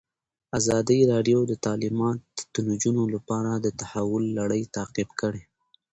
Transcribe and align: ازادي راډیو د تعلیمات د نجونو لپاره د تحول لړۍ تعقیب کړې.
ازادي 0.59 0.99
راډیو 1.13 1.39
د 1.47 1.53
تعلیمات 1.65 2.21
د 2.53 2.55
نجونو 2.69 3.03
لپاره 3.15 3.51
د 3.55 3.67
تحول 3.79 4.23
لړۍ 4.39 4.63
تعقیب 4.75 5.09
کړې. 5.21 5.41